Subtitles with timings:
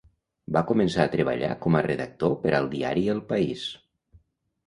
[0.55, 3.67] Va començar a treballar com a redactor per al diari El País.